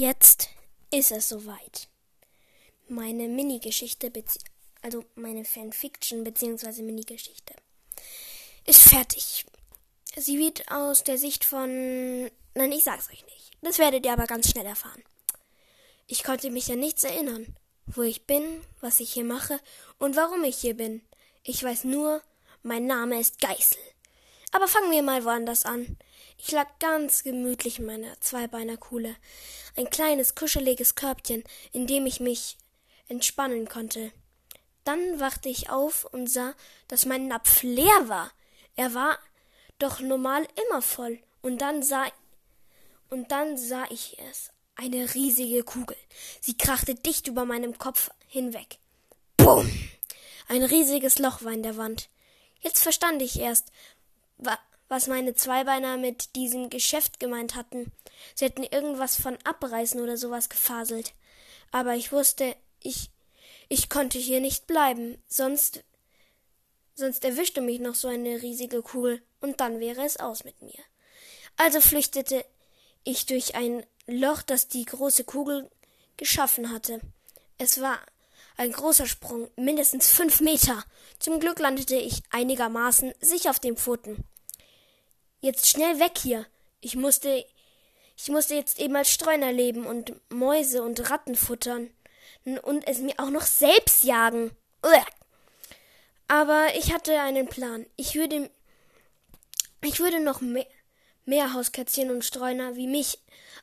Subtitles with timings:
[0.00, 0.48] Jetzt
[0.90, 1.90] ist es soweit.
[2.88, 4.10] Meine Mini-Geschichte,
[4.80, 6.80] also meine Fanfiction bzw.
[6.80, 7.52] Mini-Geschichte,
[8.64, 9.44] ist fertig.
[10.16, 12.30] Sie wird aus der Sicht von.
[12.54, 13.50] Nein, ich sag's euch nicht.
[13.60, 15.04] Das werdet ihr aber ganz schnell erfahren.
[16.06, 17.54] Ich konnte mich an nichts erinnern,
[17.84, 18.42] wo ich bin,
[18.80, 19.60] was ich hier mache
[19.98, 21.02] und warum ich hier bin.
[21.42, 22.22] Ich weiß nur,
[22.62, 23.76] mein Name ist Geißel.
[24.52, 25.96] Aber fangen wir mal woanders an.
[26.38, 29.14] Ich lag ganz gemütlich in meiner Zweibeinerkuhle.
[29.76, 32.56] Ein kleines, kuscheliges Körbchen, in dem ich mich
[33.08, 34.12] entspannen konnte.
[34.84, 36.54] Dann wachte ich auf und sah,
[36.88, 38.32] dass mein Napf leer war.
[38.76, 39.18] Er war
[39.78, 41.20] doch normal immer voll.
[41.42, 42.06] Und dann sah
[43.10, 44.50] und dann sah ich es.
[44.76, 45.96] Eine riesige Kugel.
[46.40, 48.78] Sie krachte dicht über meinem Kopf hinweg.
[49.36, 49.70] Bumm!
[50.48, 52.08] Ein riesiges Loch war in der Wand.
[52.60, 53.70] Jetzt verstand ich erst,
[54.90, 57.92] was meine Zweibeiner mit diesem Geschäft gemeint hatten.
[58.34, 61.12] Sie hätten irgendwas von abreißen oder sowas gefaselt.
[61.70, 63.10] Aber ich wusste, ich,
[63.68, 65.84] ich konnte hier nicht bleiben, sonst,
[66.94, 70.82] sonst erwischte mich noch so eine riesige Kugel und dann wäre es aus mit mir.
[71.56, 72.44] Also flüchtete
[73.04, 75.70] ich durch ein Loch, das die große Kugel
[76.16, 77.00] geschaffen hatte.
[77.58, 77.98] Es war
[78.56, 80.84] ein großer Sprung, mindestens fünf Meter.
[81.18, 84.24] Zum Glück landete ich einigermaßen sicher auf den Pfoten.
[85.40, 86.46] Jetzt schnell weg hier.
[86.80, 87.44] Ich musste,
[88.16, 91.90] ich musste jetzt eben als Streuner leben und Mäuse und Ratten futtern
[92.62, 94.50] und es mir auch noch selbst jagen.
[96.28, 97.86] Aber ich hatte einen Plan.
[97.96, 98.50] Ich würde,
[99.82, 100.66] ich würde noch mehr,
[101.24, 103.18] mehr Hauskätzchen und Streuner wie mich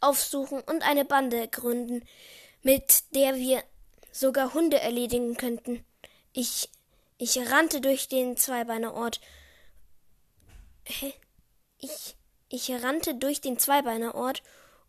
[0.00, 2.06] aufsuchen und eine Bande gründen,
[2.62, 3.62] mit der wir
[4.12, 5.84] sogar Hunde erledigen könnten.
[6.32, 6.68] Ich,
[7.18, 9.20] ich rannte durch den Zweibeinerort.
[10.84, 11.14] Hä?
[11.82, 12.16] Ich,
[12.48, 14.42] ich rannte durch den Zweibeinerort,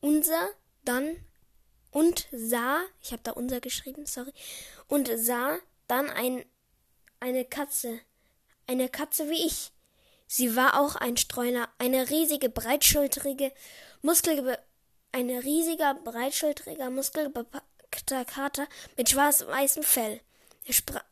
[0.00, 0.48] unser,
[0.84, 1.16] dann
[1.90, 4.32] und sah, ich habe da unser geschrieben, sorry,
[4.86, 5.58] und sah
[5.88, 6.44] dann ein,
[7.20, 8.00] eine Katze,
[8.66, 9.72] eine Katze wie ich.
[10.28, 13.52] Sie war auch ein Streuner, eine riesige, breitschultrige,
[14.02, 14.58] muskelge,
[15.10, 20.20] eine riesiger, breitschultriger, muskelbepackter Kater mit schwarz-weißem Fell.
[20.64, 21.02] Ich, spra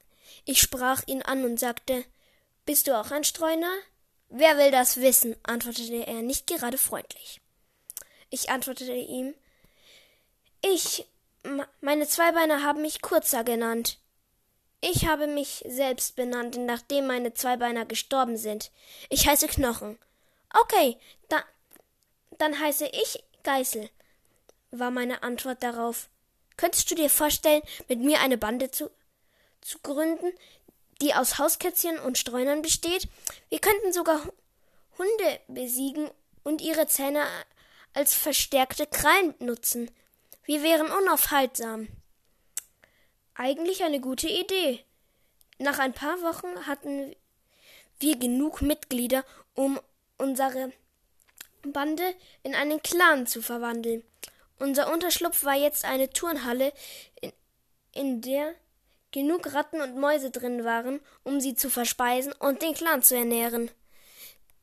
[0.45, 2.05] ich sprach ihn an und sagte,
[2.67, 3.73] bist du auch ein Streuner?
[4.37, 5.37] Wer will das wissen?
[5.45, 7.41] antwortete er nicht gerade freundlich.
[8.31, 9.33] Ich antwortete ihm
[10.61, 11.06] Ich
[11.81, 14.00] meine Zweibeiner haben mich Kurzer genannt.
[14.81, 18.73] Ich habe mich selbst benannt, nachdem meine Zweibeiner gestorben sind.
[19.09, 20.00] Ich heiße Knochen.
[20.53, 20.97] Okay,
[21.28, 21.44] da,
[22.37, 23.89] dann heiße ich Geißel,
[24.73, 26.09] war meine Antwort darauf.
[26.56, 28.91] Könntest du dir vorstellen, mit mir eine Bande zu,
[29.61, 30.33] zu gründen,
[31.05, 33.09] die aus Hauskätzchen und Streunern besteht.
[33.51, 34.23] Wir könnten sogar
[34.97, 36.11] Hunde besiegen
[36.45, 37.25] und ihre Zähne
[37.93, 39.91] als verstärkte Krallen nutzen.
[40.45, 41.89] Wir wären unaufhaltsam.
[43.35, 44.83] Eigentlich eine gute Idee.
[45.59, 47.15] Nach ein paar Wochen hatten
[48.01, 49.79] wir genug Mitglieder, um
[50.17, 50.73] unsere
[51.63, 54.03] Bande in einen Clan zu verwandeln.
[54.59, 56.73] Unser Unterschlupf war jetzt eine Turnhalle,
[57.21, 57.33] in,
[57.93, 58.55] in der
[59.15, 63.71] genug Ratten und Mäuse drin waren, um sie zu verspeisen und den Clan zu ernähren.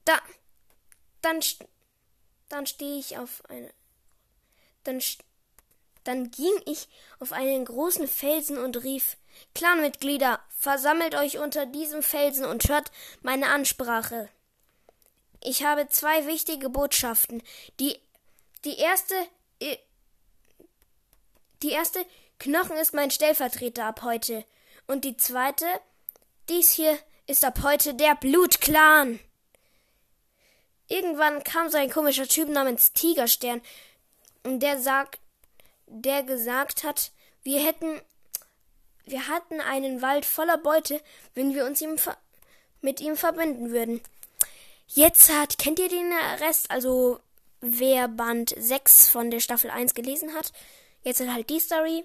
[0.03, 0.19] Da,
[1.22, 1.39] dann,
[2.50, 3.72] dann stehe ich auf eine,
[4.84, 5.01] dann,
[6.03, 9.16] dann ging ich auf einen großen Felsen und rief,
[9.56, 12.91] Clanmitglieder, versammelt euch unter diesem Felsen und hört
[13.22, 14.28] meine Ansprache.
[15.41, 17.41] Ich habe zwei wichtige Botschaften.
[17.79, 17.97] Die,
[18.66, 19.16] die erste,
[21.63, 22.06] die erste,
[22.41, 24.44] Knochen ist mein Stellvertreter ab heute.
[24.88, 25.68] Und die zweite,
[26.50, 26.97] dies hier
[27.28, 29.19] ist ab heute der Blutclan.
[30.88, 33.62] Irgendwann kam so ein komischer Typ namens Tigerstern,
[34.44, 35.19] der sagt,
[35.85, 37.12] der gesagt hat,
[37.44, 38.02] wir hätten,
[39.06, 41.00] wir hatten einen Wald voller Beute,
[41.35, 41.96] wenn wir uns ihm
[42.81, 44.02] mit ihm verbinden würden.
[44.88, 46.72] Jetzt hat, kennt ihr den Rest?
[46.72, 47.19] Also,
[47.59, 50.52] wer Band 6 von der Staffel 1 gelesen hat,
[51.03, 52.03] jetzt hat halt die Story.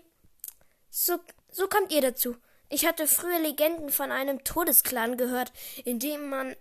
[0.91, 1.19] So,
[1.51, 2.37] so kommt ihr dazu.
[2.69, 5.53] Ich hatte früher Legenden von einem Todesclan gehört,
[5.85, 6.57] in dem man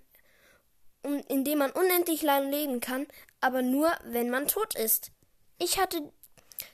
[1.28, 3.06] in dem man unendlich lang leben kann,
[3.40, 5.12] aber nur, wenn man tot ist.
[5.60, 6.12] Ich hatte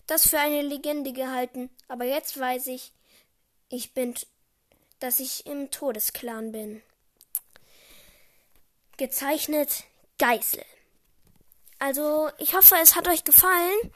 [0.08, 2.94] das für eine Legende gehalten, aber jetzt weiß ich,
[3.70, 4.16] ich bin,
[5.00, 6.82] dass ich im Todesclan bin.
[8.98, 9.84] Gezeichnet
[10.18, 10.64] Geißel.
[11.80, 13.92] Also, ich hoffe, es hat euch gefallen.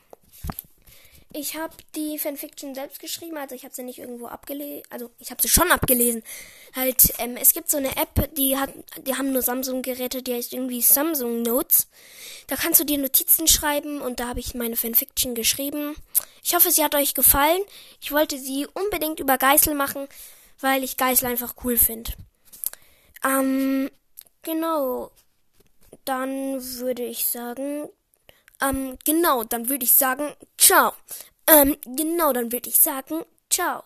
[1.36, 5.32] Ich habe die Fanfiction selbst geschrieben, also ich habe sie nicht irgendwo abgelesen, also ich
[5.32, 6.24] habe sie schon abgelesen.
[6.74, 8.70] Halt, ähm, es gibt so eine App, die hat,
[9.06, 11.88] die haben nur Samsung-Geräte, die heißt irgendwie Samsung Notes.
[12.48, 15.96] Da kannst du dir Notizen schreiben und da habe ich meine Fanfiction geschrieben.
[16.42, 17.62] Ich hoffe, sie hat euch gefallen.
[18.02, 20.08] Ich wollte sie unbedingt über Geißel machen,
[20.62, 22.14] weil ich Geißel einfach cool finde.
[23.26, 23.92] Ähm,
[24.42, 25.12] genau.
[26.06, 27.90] Dann würde ich sagen,
[28.62, 30.34] ähm, genau, dann würde ich sagen,
[30.66, 30.94] ciao.
[31.48, 33.84] Ähm, genau, dann würde ich sagen, ciao.